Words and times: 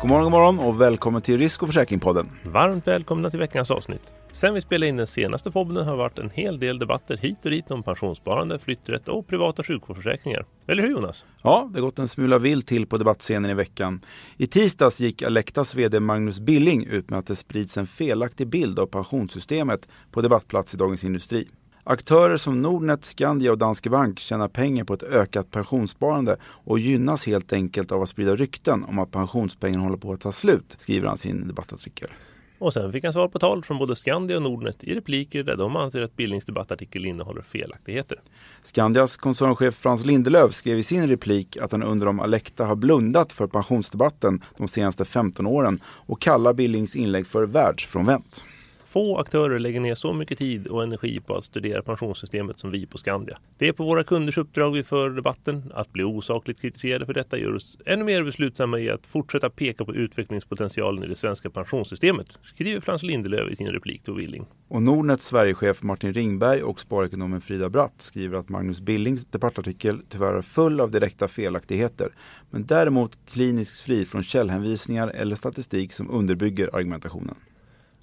God 0.00 0.08
morgon, 0.08 0.24
god 0.24 0.32
morgon 0.32 0.58
och 0.58 0.80
välkommen 0.80 1.22
till 1.22 1.38
Risk 1.38 1.62
och 1.62 1.68
försäkringspodden. 1.68 2.30
Varmt 2.44 2.86
välkomna 2.86 3.30
till 3.30 3.38
veckans 3.38 3.70
avsnitt. 3.70 4.02
Sen 4.32 4.54
vi 4.54 4.60
spelade 4.60 4.88
in 4.88 4.96
den 4.96 5.06
senaste 5.06 5.50
podden 5.50 5.76
har 5.76 5.92
det 5.92 5.98
varit 5.98 6.18
en 6.18 6.30
hel 6.30 6.58
del 6.58 6.78
debatter 6.78 7.16
hit 7.16 7.38
och 7.44 7.50
dit 7.50 7.70
om 7.70 7.82
pensionssparande, 7.82 8.58
flytträtt 8.58 9.08
och 9.08 9.26
privata 9.26 9.62
sjukvårdsförsäkringar. 9.62 10.46
Eller 10.66 10.82
hur 10.82 10.90
Jonas? 10.90 11.24
Ja, 11.42 11.70
det 11.72 11.78
har 11.78 11.84
gått 11.84 11.98
en 11.98 12.08
smula 12.08 12.38
vilt 12.38 12.66
till 12.66 12.86
på 12.86 12.96
debattscenen 12.96 13.50
i 13.50 13.54
veckan. 13.54 14.00
I 14.36 14.46
tisdags 14.46 15.00
gick 15.00 15.22
Alectas 15.22 15.74
VD 15.74 16.00
Magnus 16.00 16.40
Billing 16.40 16.86
ut 16.86 17.10
med 17.10 17.18
att 17.18 17.26
det 17.26 17.36
sprids 17.36 17.76
en 17.76 17.86
felaktig 17.86 18.48
bild 18.48 18.78
av 18.78 18.86
pensionssystemet 18.86 19.88
på 20.10 20.22
debattplats 20.22 20.74
i 20.74 20.76
Dagens 20.76 21.04
Industri. 21.04 21.48
Aktörer 21.88 22.36
som 22.36 22.62
Nordnet, 22.62 23.04
Skandia 23.04 23.52
och 23.52 23.58
Danske 23.58 23.90
Bank 23.90 24.18
tjänar 24.18 24.48
pengar 24.48 24.84
på 24.84 24.94
ett 24.94 25.02
ökat 25.02 25.50
pensionssparande 25.50 26.36
och 26.44 26.78
gynnas 26.78 27.26
helt 27.26 27.52
enkelt 27.52 27.92
av 27.92 28.02
att 28.02 28.08
sprida 28.08 28.36
rykten 28.36 28.84
om 28.84 28.98
att 28.98 29.10
pensionspengen 29.10 29.80
håller 29.80 29.96
på 29.96 30.12
att 30.12 30.20
ta 30.20 30.32
slut, 30.32 30.74
skriver 30.78 31.08
han 31.08 31.16
sin 31.16 31.48
debattartikel. 31.48 32.08
Och 32.58 32.72
sen 32.72 32.92
fick 32.92 33.04
han 33.04 33.12
svar 33.12 33.28
på 33.28 33.38
tal 33.38 33.64
från 33.64 33.78
både 33.78 33.96
Skandia 33.96 34.36
och 34.36 34.42
Nordnet 34.42 34.84
i 34.84 34.94
repliker 34.94 35.42
där 35.42 35.56
de 35.56 35.76
anser 35.76 36.02
att 36.02 36.16
Billings 36.16 36.44
debattartikel 36.44 37.06
innehåller 37.06 37.42
felaktigheter. 37.42 38.20
Skandias 38.62 39.16
koncernchef 39.16 39.74
Frans 39.74 40.04
Lindelöf 40.04 40.54
skrev 40.54 40.78
i 40.78 40.82
sin 40.82 41.08
replik 41.08 41.56
att 41.56 41.72
han 41.72 41.82
undrar 41.82 42.08
om 42.08 42.20
Alecta 42.20 42.64
har 42.64 42.76
blundat 42.76 43.32
för 43.32 43.46
pensionsdebatten 43.46 44.42
de 44.56 44.68
senaste 44.68 45.04
15 45.04 45.46
åren 45.46 45.80
och 45.84 46.20
kallar 46.20 46.52
Billings 46.52 46.96
inlägg 46.96 47.26
för 47.26 47.46
världsfrånvänt. 47.46 48.44
Få 48.96 49.18
aktörer 49.18 49.58
lägger 49.58 49.80
ner 49.80 49.94
så 49.94 50.12
mycket 50.12 50.38
tid 50.38 50.66
och 50.66 50.82
energi 50.82 51.20
på 51.20 51.36
att 51.36 51.44
studera 51.44 51.82
pensionssystemet 51.82 52.58
som 52.58 52.70
vi 52.70 52.86
på 52.86 52.98
Skandia. 52.98 53.38
Det 53.58 53.68
är 53.68 53.72
på 53.72 53.84
våra 53.84 54.04
kunders 54.04 54.38
uppdrag 54.38 54.70
vi 54.70 54.82
för 54.82 55.10
debatten. 55.10 55.72
Att 55.74 55.92
bli 55.92 56.04
osakligt 56.04 56.60
kritiserade 56.60 57.06
för 57.06 57.14
detta 57.14 57.38
gör 57.38 57.54
oss 57.54 57.78
ännu 57.86 58.04
mer 58.04 58.22
beslutsamma 58.22 58.78
i 58.78 58.90
att 58.90 59.06
fortsätta 59.06 59.50
peka 59.50 59.84
på 59.84 59.94
utvecklingspotentialen 59.94 61.04
i 61.04 61.06
det 61.06 61.16
svenska 61.16 61.50
pensionssystemet, 61.50 62.38
skriver 62.42 62.80
Frans 62.80 63.02
Lindelöf 63.02 63.50
i 63.50 63.56
sin 63.56 63.68
replik 63.68 64.02
till 64.02 64.14
Willing. 64.14 64.46
Och 64.68 64.82
Nordnets 64.82 65.26
Sverigechef 65.26 65.82
Martin 65.82 66.12
Ringberg 66.12 66.62
och 66.62 66.80
sparekonomen 66.80 67.40
Frida 67.40 67.68
Bratt 67.68 67.94
skriver 68.02 68.38
att 68.38 68.48
Magnus 68.48 68.80
Billings 68.80 69.24
debattartikel 69.24 70.02
tyvärr 70.08 70.34
är 70.34 70.42
full 70.42 70.80
av 70.80 70.90
direkta 70.90 71.28
felaktigheter, 71.28 72.08
men 72.50 72.66
däremot 72.66 73.18
kliniskt 73.26 73.80
fri 73.80 74.04
från 74.04 74.22
källhänvisningar 74.22 75.08
eller 75.08 75.36
statistik 75.36 75.92
som 75.92 76.10
underbygger 76.10 76.76
argumentationen. 76.76 77.34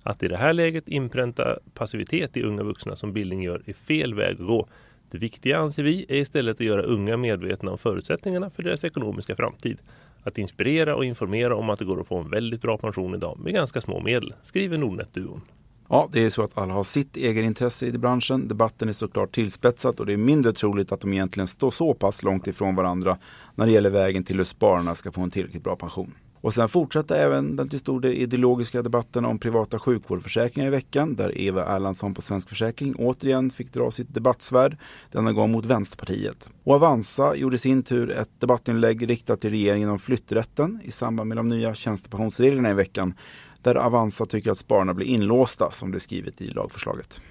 Att 0.03 0.23
i 0.23 0.27
det 0.27 0.37
här 0.37 0.53
läget 0.53 0.87
inpränta 0.87 1.57
passivitet 1.73 2.37
i 2.37 2.43
unga 2.43 2.63
vuxna 2.63 2.95
som 2.95 3.13
Billing 3.13 3.43
gör 3.43 3.61
är 3.65 3.73
fel 3.73 4.13
väg 4.13 4.41
att 4.41 4.47
gå. 4.47 4.67
Det 5.11 5.17
viktiga 5.17 5.57
anser 5.57 5.83
vi 5.83 6.05
är 6.09 6.15
istället 6.15 6.55
att 6.55 6.65
göra 6.65 6.81
unga 6.81 7.17
medvetna 7.17 7.71
om 7.71 7.77
förutsättningarna 7.77 8.49
för 8.49 8.63
deras 8.63 8.83
ekonomiska 8.83 9.35
framtid. 9.35 9.77
Att 10.23 10.37
inspirera 10.37 10.95
och 10.95 11.05
informera 11.05 11.55
om 11.55 11.69
att 11.69 11.79
det 11.79 11.85
går 11.85 12.01
att 12.01 12.07
få 12.07 12.17
en 12.17 12.29
väldigt 12.29 12.61
bra 12.61 12.77
pension 12.77 13.15
idag 13.15 13.39
med 13.39 13.53
ganska 13.53 13.81
små 13.81 13.99
medel, 13.99 14.33
skriver 14.43 14.77
Nordnet-duon. 14.77 15.41
Ja, 15.89 16.09
det 16.11 16.25
är 16.25 16.29
så 16.29 16.43
att 16.43 16.57
alla 16.57 16.73
har 16.73 16.83
sitt 16.83 17.17
egenintresse 17.17 17.85
i 17.85 17.91
branschen. 17.91 18.47
Debatten 18.47 18.89
är 18.89 18.93
såklart 18.93 19.31
tillspetsad 19.31 19.99
och 19.99 20.05
det 20.05 20.13
är 20.13 20.17
mindre 20.17 20.51
troligt 20.51 20.91
att 20.91 21.01
de 21.01 21.13
egentligen 21.13 21.47
står 21.47 21.71
så 21.71 21.93
pass 21.93 22.23
långt 22.23 22.47
ifrån 22.47 22.75
varandra 22.75 23.17
när 23.55 23.65
det 23.65 23.71
gäller 23.71 23.89
vägen 23.89 24.23
till 24.23 24.38
hur 24.38 24.43
spararna 24.43 24.95
ska 24.95 25.11
få 25.11 25.21
en 25.21 25.31
tillräckligt 25.31 25.63
bra 25.63 25.75
pension. 25.75 26.13
Och 26.44 26.53
sen 26.53 26.69
fortsatte 26.69 27.17
även 27.17 27.55
den 27.55 27.69
till 27.69 27.80
stor 27.80 27.99
del 27.99 28.13
ideologiska 28.13 28.81
debatten 28.81 29.25
om 29.25 29.39
privata 29.39 29.80
sjukvårdsförsäkringar 29.80 30.67
i 30.67 30.72
veckan 30.72 31.16
där 31.16 31.38
Eva 31.38 31.66
Erlandsson 31.75 32.13
på 32.13 32.22
Svensk 32.22 32.50
Försäkring 32.50 32.95
återigen 32.95 33.50
fick 33.50 33.73
dra 33.73 33.91
sitt 33.91 34.13
debattsvärd, 34.13 34.77
denna 35.11 35.33
gång 35.33 35.52
mot 35.52 35.66
Vänsterpartiet. 35.66 36.50
Och 36.63 36.75
Avanza 36.75 37.35
gjorde 37.35 37.55
i 37.55 37.59
sin 37.59 37.83
tur 37.83 38.11
ett 38.11 38.30
debattinlägg 38.39 39.09
riktat 39.09 39.41
till 39.41 39.50
regeringen 39.50 39.89
om 39.89 40.00
flytträtten 40.00 40.80
i 40.83 40.91
samband 40.91 41.27
med 41.27 41.38
de 41.38 41.50
nya 41.50 41.73
tjänstepensionsreglerna 41.75 42.69
i 42.69 42.73
veckan 42.73 43.13
där 43.61 43.75
Avanza 43.75 44.25
tycker 44.25 44.51
att 44.51 44.57
spararna 44.57 44.94
blir 44.94 45.07
inlåsta 45.07 45.72
som 45.72 45.91
det 45.91 45.97
är 45.97 46.00
skrivet 46.00 46.41
i 46.41 46.47
lagförslaget. 46.47 47.22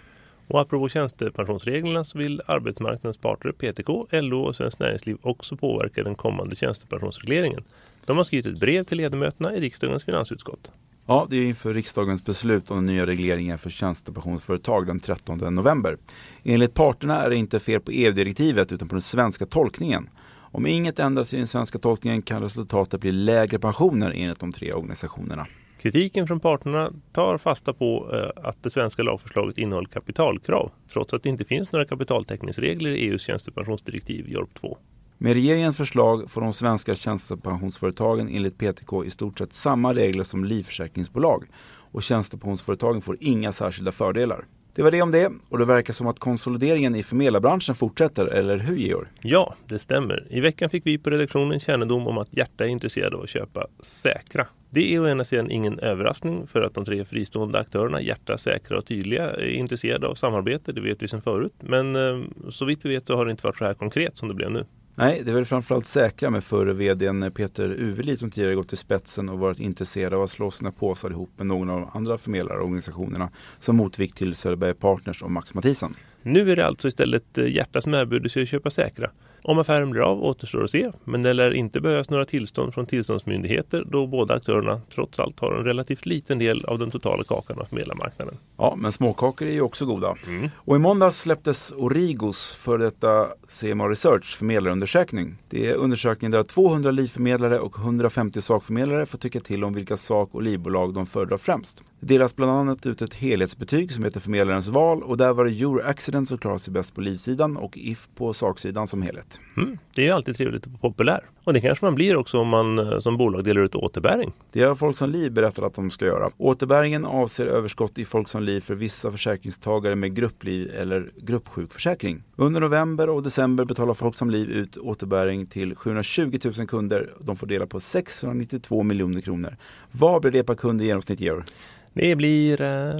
Och 0.52 0.60
apropå 0.60 0.88
tjänstepensionsreglerna 0.88 2.04
så 2.04 2.18
vill 2.18 2.42
arbetsmarknadens 2.46 3.18
parter, 3.18 3.52
PTK, 3.52 4.06
LO 4.10 4.40
och 4.40 4.56
Svenskt 4.56 4.80
Näringsliv 4.80 5.16
också 5.22 5.56
påverka 5.56 6.02
den 6.02 6.14
kommande 6.14 6.56
tjänstepensionsregleringen. 6.56 7.64
De 8.06 8.16
har 8.16 8.24
skrivit 8.24 8.46
ett 8.46 8.60
brev 8.60 8.84
till 8.84 8.98
ledamöterna 8.98 9.54
i 9.54 9.60
riksdagens 9.60 10.04
finansutskott. 10.04 10.70
Ja, 11.06 11.26
det 11.30 11.36
är 11.36 11.44
inför 11.44 11.74
riksdagens 11.74 12.24
beslut 12.24 12.70
om 12.70 12.76
den 12.76 12.86
nya 12.86 13.06
regleringen 13.06 13.58
för 13.58 13.70
tjänstepensionsföretag 13.70 14.86
den 14.86 15.00
13 15.00 15.54
november. 15.54 15.96
Enligt 16.44 16.74
parterna 16.74 17.22
är 17.22 17.30
det 17.30 17.36
inte 17.36 17.60
fel 17.60 17.80
på 17.80 17.91
EU-direktivet 17.91 18.72
utan 18.72 18.88
på 18.88 18.94
den 18.94 19.02
svenska 19.02 19.46
tolkningen. 19.46 20.10
Om 20.34 20.66
inget 20.66 20.98
ändras 20.98 21.34
i 21.34 21.36
den 21.36 21.46
svenska 21.46 21.78
tolkningen 21.78 22.22
kan 22.22 22.42
resultatet 22.42 23.00
bli 23.00 23.12
lägre 23.12 23.58
pensioner 23.58 24.12
enligt 24.16 24.41
de 24.41 24.52
tre 24.52 24.72
organisationerna. 24.72 25.46
Kritiken 25.82 26.26
från 26.26 26.41
parterna 26.41 26.93
tar 27.12 27.38
fasta 27.38 27.72
på 27.72 28.10
eh, 28.12 28.48
att 28.48 28.62
det 28.62 28.70
svenska 28.70 29.03
lagförslaget 29.03 29.59
innehåller 29.59 29.88
kapitalkrav 29.88 30.70
trots 30.93 31.12
att 31.12 31.22
det 31.22 31.28
inte 31.28 31.44
finns 31.44 31.72
några 31.72 31.87
kapitaltäckningsregler 31.87 32.91
i 32.91 33.09
EUs 33.09 33.22
tjänstepensionsdirektiv 33.22 34.28
JORP 34.28 34.54
2. 34.54 34.78
Med 35.19 35.32
regeringens 35.32 35.76
förslag 35.76 36.31
får 36.31 36.41
de 36.41 36.53
svenska 36.53 36.94
tjänstepensionsföretagen 36.94 38.28
enligt 38.28 38.59
PTK 38.59 39.04
i 39.04 39.10
stort 39.10 39.38
sett 39.38 39.53
samma 39.53 39.94
regler 39.94 40.25
som 40.25 40.44
livförsäkringsbolag 40.44 41.44
och 41.91 42.03
tjänstepensionsföretagen 42.03 43.03
får 43.03 43.16
inga 43.21 43.53
särskilda 43.53 43.92
fördelar. 43.92 44.44
Det 44.75 44.83
var 44.83 44.91
det 44.91 45.03
om 45.03 45.10
det 45.10 45.33
och 45.49 45.59
det 45.59 45.65
verkar 45.65 45.93
som 45.93 46.06
att 46.06 46.19
konsolideringen 46.19 46.94
i 46.94 47.03
förmedlarbranschen 47.03 47.75
fortsätter, 47.75 48.27
eller 48.27 48.59
hur 48.59 48.77
Georg? 48.77 49.09
Ja, 49.22 49.55
det 49.66 49.78
stämmer. 49.78 50.27
I 50.31 50.41
veckan 50.41 50.71
fick 50.71 50.87
vi 50.87 50.99
på 50.99 51.10
redaktionen 51.10 51.60
kännedom 51.60 52.06
om 52.06 52.19
att 52.19 52.37
Hjärta 52.37 52.65
är 52.65 52.69
intresserade 52.69 53.16
av 53.16 53.22
att 53.22 53.28
köpa 53.28 53.66
Säkra. 53.83 54.47
Det 54.71 54.94
är 54.94 55.00
å 55.00 55.09
ena 55.09 55.25
sidan 55.25 55.50
ingen 55.50 55.78
överraskning 55.78 56.47
för 56.47 56.62
att 56.62 56.75
de 56.75 56.84
tre 56.84 57.05
fristående 57.05 57.59
aktörerna 57.59 58.00
Hjärta, 58.00 58.38
Säkra 58.38 58.78
och 58.78 58.87
Tydliga 58.87 59.31
är 59.31 59.49
intresserade 59.49 60.06
av 60.06 60.15
samarbete, 60.15 60.72
det 60.72 60.81
vet 60.81 61.03
vi 61.03 61.09
sedan 61.09 61.22
förut. 61.22 61.54
Men 61.60 61.97
eh, 61.97 62.21
så 62.50 62.65
vitt 62.65 62.84
vi 62.84 62.89
vet 62.89 63.06
så 63.06 63.16
har 63.16 63.25
det 63.25 63.31
inte 63.31 63.47
varit 63.47 63.59
så 63.59 63.65
här 63.65 63.75
konkret 63.75 64.16
som 64.16 64.28
det 64.28 64.34
blev 64.34 64.50
nu. 64.50 64.65
Nej, 64.94 65.22
det 65.25 65.30
är 65.30 65.34
väl 65.34 65.44
framförallt 65.44 65.86
säkra 65.86 66.30
med 66.30 66.44
förre 66.44 66.72
vdn 66.72 67.32
Peter 67.34 67.69
Uvelid 67.69 68.19
som 68.19 68.30
tidigare 68.30 68.54
gått 68.54 68.72
i 68.72 68.76
spetsen 68.76 69.28
och 69.28 69.38
varit 69.38 69.60
intresserad 69.60 70.14
av 70.14 70.22
att 70.22 70.30
slå 70.30 70.50
sina 70.50 70.72
påsar 70.72 71.10
ihop 71.10 71.30
med 71.36 71.47
någon 71.47 71.70
av 71.70 71.80
de 71.80 71.91
andra 71.94 72.19
förmedlarorganisationerna 72.19 73.30
som 73.58 73.76
motvikt 73.76 74.16
till 74.16 74.34
Söderberg 74.34 74.75
Partners 74.75 75.22
och 75.22 75.30
Max 75.30 75.54
Mathisen. 75.54 75.94
Nu 76.22 76.53
är 76.53 76.56
det 76.56 76.66
alltså 76.66 76.88
istället 76.88 77.25
Hjärta 77.36 77.80
som 77.80 77.94
erbjuder 77.94 78.28
sig 78.28 78.42
att 78.42 78.48
köpa 78.48 78.70
Säkra. 78.70 79.10
Om 79.44 79.58
affären 79.58 79.91
blir 79.91 80.03
av 80.03 80.25
återstår 80.25 80.64
att 80.64 80.70
se, 80.70 80.92
men 81.04 81.22
det 81.22 81.32
lär 81.32 81.50
inte 81.50 81.80
behövas 81.80 82.10
några 82.10 82.25
tillstånd 82.25 82.75
från 82.75 82.86
tillståndsmyndigheter 82.86 83.84
då 83.86 84.06
båda 84.06 84.34
aktörerna 84.34 84.80
trots 84.94 85.20
allt 85.20 85.41
har 85.41 85.53
en 85.53 85.64
relativt 85.64 86.06
liten 86.06 86.38
del 86.38 86.64
av 86.64 86.78
den 86.78 86.91
totala 86.91 87.25
kakan 87.25 87.58
av 87.58 87.64
förmedlarmarknaden. 87.64 88.34
Ja, 88.56 88.75
men 88.78 88.92
småkakor 88.92 89.48
är 89.48 89.53
ju 89.53 89.60
också 89.60 89.86
goda. 89.86 90.16
Mm. 90.26 90.50
Och 90.56 90.76
i 90.76 90.78
måndags 90.78 91.20
släpptes 91.20 91.72
Origos 91.76 92.54
för 92.54 92.78
detta 92.78 93.28
CMA 93.60 93.88
Research 93.88 94.36
förmedlarundersökning. 94.36 95.36
Det 95.48 95.70
är 95.70 95.74
undersökningen 95.74 96.30
där 96.32 96.42
200 96.42 96.91
livförmedlare 96.91 97.59
och 97.59 97.78
150 97.78 98.42
sakförmedlare 98.42 99.06
får 99.06 99.19
tycka 99.19 99.41
till 99.41 99.64
om 99.64 99.74
vilka 99.74 99.97
sak 99.97 100.34
och 100.34 100.42
livbolag 100.42 100.94
de 100.94 101.06
föredrar 101.06 101.38
främst. 101.38 101.84
Det 102.00 102.06
delas 102.06 102.36
bland 102.36 102.53
annat 102.53 102.86
ut 102.86 103.03
ett 103.03 103.14
helhetsbetyg 103.14 103.92
som 103.92 104.04
heter 104.04 104.20
Förmedlarens 104.20 104.69
val 104.69 105.03
och 105.03 105.16
där 105.16 105.32
var 105.32 105.44
det 105.44 105.50
Euro 105.50 105.80
Accident 105.84 106.28
som 106.28 106.38
klarar 106.38 106.59
sig 106.59 106.72
bäst 106.72 106.94
på 106.94 107.00
livsidan 107.00 107.56
och 107.56 107.78
If 107.78 108.09
på 108.14 108.32
saksidan 108.32 108.86
som 108.86 109.03
helhet. 109.03 109.31
Mm. 109.56 109.78
Det 109.94 110.09
är 110.09 110.15
alltid 110.15 110.37
trevligt 110.37 110.66
att 110.66 110.72
vara 110.72 110.81
populär. 110.81 111.20
Och 111.44 111.53
det 111.53 111.60
kanske 111.60 111.84
man 111.84 111.94
blir 111.94 112.16
också 112.16 112.38
om 112.38 112.48
man 112.48 112.78
eh, 112.78 112.98
som 112.98 113.16
bolag 113.16 113.44
delar 113.44 113.62
ut 113.62 113.75
återbäring. 113.75 114.32
Det 114.53 114.62
har 114.62 114.75
Folksam 114.75 115.10
Liv 115.10 115.32
berättat 115.32 115.65
att 115.65 115.75
de 115.75 115.91
ska 115.91 116.04
göra. 116.04 116.31
Återbäringen 116.37 117.04
avser 117.04 117.47
överskott 117.47 117.98
i 117.98 118.04
Folksam 118.04 118.42
Liv 118.42 118.60
för 118.60 118.75
vissa 118.75 119.10
försäkringstagare 119.10 119.97
med 119.97 120.15
gruppliv 120.16 120.71
eller 120.78 121.10
gruppsjukförsäkring. 121.16 122.22
Under 122.37 122.60
november 122.60 123.09
och 123.09 123.22
december 123.22 123.65
betalar 123.65 123.94
Folksam 123.94 124.31
Liv 124.31 124.51
ut 124.51 124.77
återbäring 124.77 125.47
till 125.47 125.77
720 125.77 126.39
000 126.59 126.66
kunder. 126.66 127.10
De 127.21 127.36
får 127.36 127.47
dela 127.47 127.66
på 127.66 127.80
692 127.80 128.83
miljoner 128.83 129.21
kronor. 129.21 129.56
Vad 129.91 130.22
blir 130.22 130.33
det 130.33 130.45
per 130.45 130.54
kund 130.54 130.83
i 130.83 130.84
genomsnitt 130.84 131.21
i 131.21 131.30
år? 131.30 131.45
Det 131.94 132.16
blir 132.16 132.60
uh, 132.62 132.97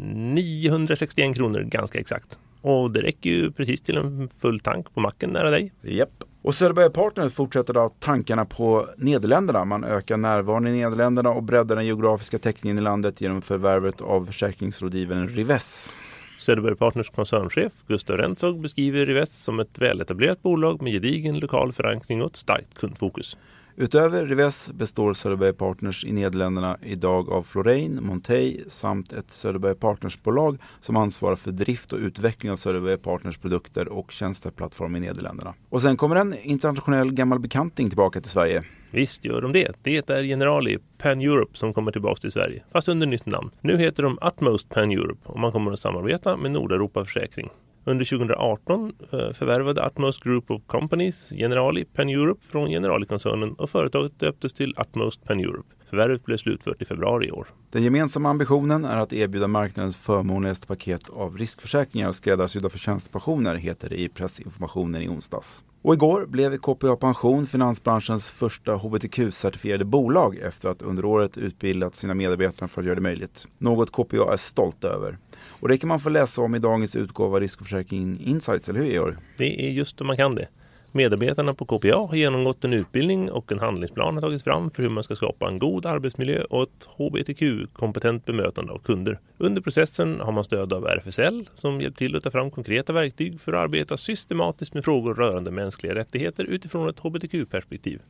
961 0.00 1.36
kronor 1.36 1.60
ganska 1.60 1.98
exakt. 1.98 2.38
Och 2.60 2.90
det 2.90 3.02
räcker 3.02 3.30
ju 3.30 3.52
precis 3.52 3.80
till 3.80 3.96
en 3.96 4.28
full 4.38 4.60
tank 4.60 4.94
på 4.94 5.00
macken 5.00 5.30
nära 5.30 5.50
dig. 5.50 5.72
Japp. 5.82 6.24
Och 6.42 6.54
Söderberg 6.54 6.90
Partners 6.90 7.34
fortsätter 7.34 7.74
då 7.74 7.88
tankarna 7.98 8.44
på 8.44 8.88
Nederländerna. 8.96 9.64
Man 9.64 9.84
ökar 9.84 10.16
närvaron 10.16 10.66
i 10.66 10.72
Nederländerna 10.72 11.30
och 11.30 11.42
breddar 11.42 11.76
den 11.76 11.86
geografiska 11.86 12.38
täckningen 12.38 12.78
i 12.78 12.80
landet 12.80 13.20
genom 13.20 13.42
förvärvet 13.42 14.00
av 14.00 14.26
försäkringsrådgivaren 14.26 15.28
Rives. 15.28 15.96
Söderberg 16.38 16.76
Partners 16.76 17.10
koncernchef 17.10 17.72
Gustav 17.86 18.16
Rensog 18.16 18.60
beskriver 18.60 19.06
Rives 19.06 19.42
som 19.42 19.60
ett 19.60 19.78
väletablerat 19.78 20.42
bolag 20.42 20.82
med 20.82 20.92
gedigen 20.92 21.38
lokal 21.38 21.72
förankring 21.72 22.22
och 22.22 22.30
ett 22.30 22.36
starkt 22.36 22.74
kundfokus. 22.74 23.36
Utöver 23.80 24.26
Rives 24.26 24.72
består 24.72 25.14
Söderberg 25.14 25.52
Partners 25.52 26.04
i 26.04 26.12
Nederländerna 26.12 26.78
idag 26.82 27.32
av 27.32 27.42
Florain, 27.42 27.98
Montey 28.02 28.64
samt 28.66 29.12
ett 29.12 29.30
Söderberg 29.30 29.74
Partners-bolag 29.74 30.58
som 30.80 30.96
ansvarar 30.96 31.36
för 31.36 31.50
drift 31.50 31.92
och 31.92 31.98
utveckling 31.98 32.52
av 32.52 32.56
Söderberg 32.56 32.98
Partners 32.98 33.38
produkter 33.38 33.88
och 33.88 34.12
tjänsteplattform 34.12 34.96
i 34.96 35.00
Nederländerna. 35.00 35.54
Och 35.68 35.82
sen 35.82 35.96
kommer 35.96 36.16
en 36.16 36.34
internationell 36.42 37.12
gammal 37.12 37.38
bekanting 37.38 37.88
tillbaka 37.88 38.20
till 38.20 38.30
Sverige. 38.30 38.62
Visst 38.90 39.24
gör 39.24 39.42
de 39.42 39.52
det. 39.52 39.76
Det 39.82 40.10
är 40.10 40.22
Generali 40.22 40.78
Pan 40.98 41.20
Europe 41.20 41.58
som 41.58 41.74
kommer 41.74 41.92
tillbaka 41.92 42.20
till 42.20 42.32
Sverige, 42.32 42.62
fast 42.72 42.88
under 42.88 43.06
nytt 43.06 43.26
namn. 43.26 43.50
Nu 43.60 43.76
heter 43.76 44.02
de 44.02 44.18
Utmost 44.22 44.68
Pan 44.68 44.90
Europe 44.90 45.20
och 45.24 45.38
man 45.40 45.52
kommer 45.52 45.72
att 45.72 45.80
samarbeta 45.80 46.36
med 46.36 46.50
Nordeuropa 46.50 47.04
Försäkring. 47.04 47.50
Under 47.88 48.04
2018 48.04 48.92
eh, 49.12 49.32
förvärvade 49.32 49.84
Atmos 49.84 50.18
Group 50.18 50.50
of 50.50 50.62
Companies 50.66 51.30
Generali 51.30 51.84
Pan 51.84 52.08
Europe 52.08 52.40
från 52.50 52.70
Generali-koncernen 52.70 53.52
och 53.52 53.70
företaget 53.70 54.18
döptes 54.18 54.52
till 54.52 54.74
Atmos 54.76 55.18
Pan 55.18 55.40
Europe. 55.40 55.68
Förvärvet 55.90 56.24
blev 56.24 56.36
slutfört 56.36 56.82
i 56.82 56.84
februari 56.84 57.26
i 57.26 57.30
år. 57.30 57.48
Den 57.70 57.82
gemensamma 57.82 58.30
ambitionen 58.30 58.84
är 58.84 58.98
att 58.98 59.12
erbjuda 59.12 59.48
marknadens 59.48 59.96
förmånligaste 59.96 60.66
paket 60.66 61.08
av 61.10 61.36
riskförsäkringar 61.36 62.12
skräddarsydda 62.12 62.68
för 62.68 62.78
tjänstepensioner, 62.78 63.54
heter 63.54 63.88
det 63.88 64.00
i 64.00 64.08
pressinformationen 64.08 65.02
i 65.02 65.08
onsdags. 65.08 65.64
Och 65.82 65.94
igår 65.94 66.26
blev 66.26 66.56
KPA 66.56 66.96
Pension 66.96 67.46
finansbranschens 67.46 68.30
första 68.30 68.76
hbtq-certifierade 68.76 69.84
bolag 69.84 70.36
efter 70.36 70.68
att 70.68 70.82
under 70.82 71.04
året 71.04 71.38
utbildat 71.38 71.94
sina 71.94 72.14
medarbetare 72.14 72.68
för 72.68 72.80
att 72.80 72.86
göra 72.86 72.94
det 72.94 73.00
möjligt. 73.00 73.48
Något 73.58 73.92
KPA 73.92 74.32
är 74.32 74.36
stolt 74.36 74.84
över. 74.84 75.18
Och 75.60 75.68
det 75.68 75.78
kan 75.78 75.88
man 75.88 76.00
få 76.00 76.08
läsa 76.08 76.42
om 76.42 76.54
i 76.54 76.58
dagens 76.58 76.96
utgåva 76.96 77.40
Riskförsäkring 77.40 78.20
Insights, 78.24 78.68
eller 78.68 78.80
hur 78.80 78.86
Georg? 78.86 79.14
Det 79.36 79.66
är 79.66 79.70
just 79.70 79.98
det 79.98 80.04
man 80.04 80.16
kan 80.16 80.34
det. 80.34 80.48
Medarbetarna 80.92 81.54
på 81.54 81.64
KPA 81.64 81.96
har 81.96 82.14
genomgått 82.14 82.64
en 82.64 82.72
utbildning 82.72 83.30
och 83.30 83.52
en 83.52 83.58
handlingsplan 83.58 84.14
har 84.14 84.22
tagits 84.22 84.44
fram 84.44 84.70
för 84.70 84.82
hur 84.82 84.90
man 84.90 85.04
ska 85.04 85.16
skapa 85.16 85.48
en 85.48 85.58
god 85.58 85.86
arbetsmiljö 85.86 86.42
och 86.42 86.62
ett 86.62 86.88
hbtq-kompetent 86.98 88.24
bemötande 88.24 88.72
av 88.72 88.78
kunder. 88.78 89.18
Under 89.38 89.60
processen 89.60 90.20
har 90.20 90.32
man 90.32 90.44
stöd 90.44 90.72
av 90.72 90.86
RFSL 90.86 91.48
som 91.54 91.80
hjälpt 91.80 91.98
till 91.98 92.16
att 92.16 92.22
ta 92.22 92.30
fram 92.30 92.50
konkreta 92.50 92.92
verktyg 92.92 93.40
för 93.40 93.52
att 93.52 93.64
arbeta 93.64 93.96
systematiskt 93.96 94.74
med 94.74 94.84
frågor 94.84 95.14
rörande 95.14 95.50
mänskliga 95.50 95.94
rättigheter 95.94 96.44
utifrån 96.44 96.88
ett 96.88 96.98
hbtq-perspektiv. 96.98 98.00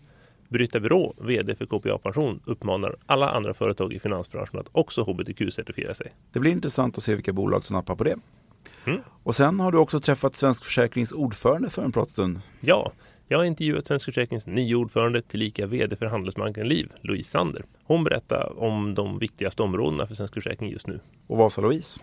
Britta 0.49 0.81
Byrå, 0.81 1.15
VD 1.19 1.55
för 1.55 1.67
KPA 1.67 1.99
Pension, 1.99 2.41
uppmanar 2.45 2.97
alla 3.07 3.31
andra 3.31 3.55
företag 3.55 3.93
i 3.93 3.99
finansbranschen 3.99 4.59
att 4.61 4.69
också 4.73 5.03
hbtq-certifiera 5.03 5.95
sig. 5.95 6.13
Det 6.33 6.41
blir 6.41 6.53
intressant 6.53 6.99
att 6.99 7.05
se 7.05 7.15
vilka 7.15 7.33
bolag 7.33 7.65
som 7.65 7.77
nappar 7.77 7.97
på 7.97 8.05
det. 8.05 8.17
Mm. 8.85 9.01
Och 9.23 9.35
sen 9.35 9.61
har 9.61 9.73
du 9.73 9.79
också 9.79 10.01
träffat 10.01 10.37
Svensk 10.37 10.65
Försäkrings 10.65 11.13
ordförande 11.13 11.71
för 11.71 11.83
en 11.83 11.93
pratstund. 11.93 12.41
Ja, 12.61 12.93
jag 13.29 13.39
har 13.39 13.45
intervjuat 13.45 13.87
Svensk 13.87 14.05
Försäkrings 14.05 14.47
nya 14.47 14.77
ordförande 14.77 15.23
tillika 15.23 15.67
VD 15.67 15.97
för 15.97 16.07
Handelsbanken 16.07 16.69
Liv, 16.69 16.93
Louise 17.03 17.31
Sander. 17.31 17.63
Hon 17.85 18.05
berättar 18.05 18.59
om 18.59 18.95
de 18.95 19.19
viktigaste 19.19 19.63
områdena 19.63 20.07
för 20.07 20.15
Svensk 20.15 20.35
Försäkring 20.35 20.71
just 20.71 20.87
nu. 20.87 21.01
Och 21.27 21.39
vad 21.39 21.53
sa 21.53 21.63
Louise? 21.63 22.01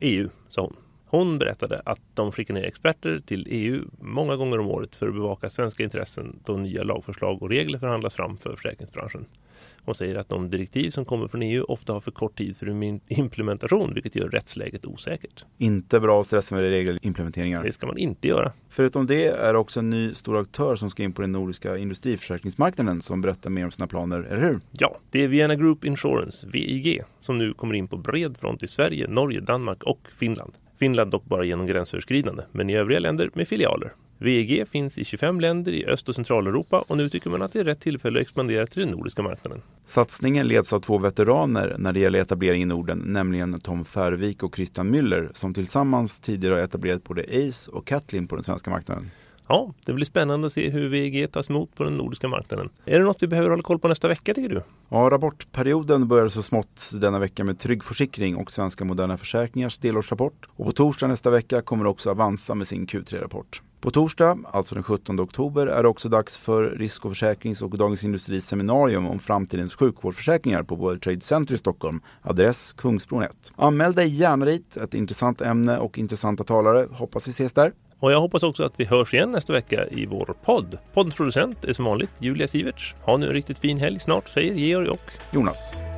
EU, 0.00 0.28
sa 0.48 0.62
hon. 0.62 0.76
Hon 1.12 1.38
berättade 1.38 1.82
att 1.84 2.00
de 2.14 2.32
skickar 2.32 2.54
ner 2.54 2.64
experter 2.64 3.22
till 3.26 3.46
EU 3.50 3.84
många 4.00 4.36
gånger 4.36 4.58
om 4.58 4.66
året 4.66 4.94
för 4.94 5.08
att 5.08 5.14
bevaka 5.14 5.50
svenska 5.50 5.82
intressen 5.82 6.38
då 6.44 6.56
nya 6.56 6.82
lagförslag 6.82 7.42
och 7.42 7.50
regler 7.50 7.78
förhandlas 7.78 8.14
fram 8.14 8.36
för 8.36 8.56
försäkringsbranschen. 8.56 9.24
Hon 9.84 9.94
säger 9.94 10.16
att 10.16 10.28
de 10.28 10.50
direktiv 10.50 10.90
som 10.90 11.04
kommer 11.04 11.28
från 11.28 11.42
EU 11.42 11.64
ofta 11.68 11.92
har 11.92 12.00
för 12.00 12.10
kort 12.10 12.38
tid 12.38 12.56
för 12.56 12.98
implementation 13.08 13.94
vilket 13.94 14.16
gör 14.16 14.28
rättsläget 14.28 14.84
osäkert. 14.84 15.44
Inte 15.58 16.00
bra 16.00 16.20
att 16.20 16.26
stressa 16.26 16.54
med 16.54 16.64
regelimplementeringar. 16.64 17.62
Det 17.62 17.72
ska 17.72 17.86
man 17.86 17.98
inte 17.98 18.28
göra. 18.28 18.52
Förutom 18.68 19.06
det 19.06 19.26
är 19.26 19.54
också 19.54 19.80
en 19.80 19.90
ny 19.90 20.14
stor 20.14 20.40
aktör 20.40 20.76
som 20.76 20.90
ska 20.90 21.02
in 21.02 21.12
på 21.12 21.22
den 21.22 21.32
nordiska 21.32 21.78
industriförsäkringsmarknaden 21.78 23.00
som 23.00 23.20
berättar 23.20 23.50
mer 23.50 23.64
om 23.64 23.70
sina 23.70 23.86
planer, 23.86 24.20
eller 24.20 24.42
hur? 24.42 24.60
Ja, 24.70 24.96
det 25.10 25.24
är 25.24 25.28
Vienna 25.28 25.54
Group 25.54 25.84
Insurance, 25.84 26.46
VIG, 26.52 27.02
som 27.20 27.38
nu 27.38 27.52
kommer 27.52 27.74
in 27.74 27.88
på 27.88 27.96
bred 27.96 28.36
front 28.36 28.62
i 28.62 28.68
Sverige, 28.68 29.08
Norge, 29.08 29.40
Danmark 29.40 29.82
och 29.82 30.08
Finland. 30.16 30.52
Finland 30.82 31.10
dock 31.10 31.24
bara 31.24 31.44
genom 31.44 31.66
gränsöverskridande, 31.66 32.42
men 32.52 32.70
i 32.70 32.76
övriga 32.76 33.00
länder 33.00 33.30
med 33.34 33.48
filialer. 33.48 33.92
VEG 34.18 34.68
finns 34.68 34.98
i 34.98 35.04
25 35.04 35.40
länder 35.40 35.72
i 35.72 35.86
Öst 35.86 36.08
och 36.08 36.14
Centraleuropa 36.14 36.84
och 36.88 36.96
nu 36.96 37.08
tycker 37.08 37.30
man 37.30 37.42
att 37.42 37.52
det 37.52 37.60
är 37.60 37.64
rätt 37.64 37.80
tillfälle 37.80 38.18
att 38.18 38.22
expandera 38.22 38.66
till 38.66 38.80
den 38.80 38.90
nordiska 38.90 39.22
marknaden. 39.22 39.62
Satsningen 39.84 40.48
leds 40.48 40.72
av 40.72 40.80
två 40.80 40.98
veteraner 40.98 41.76
när 41.78 41.92
det 41.92 42.00
gäller 42.00 42.20
etablering 42.20 42.62
i 42.62 42.64
Norden, 42.64 42.98
nämligen 43.06 43.60
Tom 43.60 43.84
Färvik 43.84 44.42
och 44.42 44.54
Christian 44.56 44.94
Müller 44.94 45.28
som 45.32 45.54
tillsammans 45.54 46.20
tidigare 46.20 46.54
har 46.54 46.60
etablerat 46.60 47.04
både 47.04 47.22
Ace 47.22 47.70
och 47.70 47.86
Catlin 47.86 48.28
på 48.28 48.34
den 48.34 48.44
svenska 48.44 48.70
marknaden. 48.70 49.10
Ja, 49.48 49.74
det 49.86 49.92
blir 49.92 50.06
spännande 50.06 50.46
att 50.46 50.52
se 50.52 50.70
hur 50.70 50.88
VEG 50.88 51.32
tas 51.32 51.50
emot 51.50 51.74
på 51.74 51.84
den 51.84 51.92
nordiska 51.92 52.28
marknaden. 52.28 52.70
Är 52.84 52.98
det 52.98 53.04
något 53.04 53.22
vi 53.22 53.26
behöver 53.26 53.50
hålla 53.50 53.62
koll 53.62 53.78
på 53.78 53.88
nästa 53.88 54.08
vecka 54.08 54.34
tycker 54.34 54.48
du? 54.48 54.62
Ja, 54.88 55.10
rapportperioden 55.10 56.08
börjar 56.08 56.28
så 56.28 56.42
smått 56.42 56.90
denna 56.94 57.18
vecka 57.18 57.44
med 57.44 57.58
Trygg 57.58 57.84
Försäkring 57.84 58.36
och 58.36 58.50
Svenska 58.50 58.84
Moderna 58.84 59.16
Försäkringars 59.16 59.78
delårsrapport. 59.78 60.48
Och 60.56 60.66
på 60.66 60.72
torsdag 60.72 61.06
nästa 61.06 61.30
vecka 61.30 61.62
kommer 61.62 61.86
också 61.86 62.10
Avanza 62.10 62.54
med 62.54 62.66
sin 62.66 62.86
Q3-rapport. 62.86 63.62
På 63.82 63.90
torsdag, 63.90 64.38
alltså 64.52 64.74
den 64.74 64.84
17 64.84 65.20
oktober, 65.20 65.66
är 65.66 65.82
det 65.82 65.88
också 65.88 66.08
dags 66.08 66.36
för 66.36 66.62
Risk 66.70 67.04
och 67.04 67.10
Försäkrings 67.10 67.62
och 67.62 67.78
Dagens 67.78 68.04
Industris 68.04 68.46
seminarium 68.46 69.06
om 69.06 69.18
framtidens 69.18 69.74
sjukvårdsförsäkringar 69.74 70.62
på 70.62 70.74
World 70.74 71.02
Trade 71.02 71.20
Center 71.20 71.54
i 71.54 71.58
Stockholm. 71.58 72.00
Adress 72.22 72.72
Kungsbron 72.72 73.22
1. 73.22 73.52
Anmäl 73.56 73.92
dig 73.92 74.08
gärna 74.08 74.44
dit, 74.44 74.76
ett 74.76 74.94
intressant 74.94 75.40
ämne 75.40 75.78
och 75.78 75.98
intressanta 75.98 76.44
talare. 76.44 76.88
Hoppas 76.90 77.28
vi 77.28 77.30
ses 77.30 77.52
där. 77.52 77.72
Och 78.02 78.12
jag 78.12 78.20
hoppas 78.20 78.42
också 78.42 78.64
att 78.64 78.80
vi 78.80 78.84
hörs 78.84 79.14
igen 79.14 79.32
nästa 79.32 79.52
vecka 79.52 79.86
i 79.86 80.06
vår 80.06 80.34
podd. 80.44 80.78
Poddproducent 80.94 81.64
är 81.64 81.72
som 81.72 81.84
vanligt 81.84 82.10
Julia 82.18 82.48
Siverts. 82.48 82.94
Ha 83.02 83.16
nu 83.16 83.26
en 83.26 83.32
riktigt 83.32 83.58
fin 83.58 83.78
helg 83.78 84.00
snart, 84.00 84.28
säger 84.28 84.54
Georg 84.54 84.88
och 84.88 85.10
Jonas. 85.32 85.91